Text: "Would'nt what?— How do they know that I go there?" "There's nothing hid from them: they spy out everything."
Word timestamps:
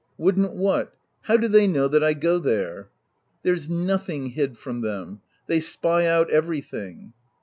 "Would'nt 0.19 0.55
what?— 0.55 0.95
How 1.27 1.37
do 1.37 1.47
they 1.47 1.67
know 1.67 1.87
that 1.87 2.03
I 2.03 2.15
go 2.15 2.39
there?" 2.39 2.89
"There's 3.43 3.69
nothing 3.69 4.31
hid 4.31 4.57
from 4.57 4.81
them: 4.81 5.21
they 5.45 5.59
spy 5.59 6.07
out 6.07 6.31
everything." 6.31 7.13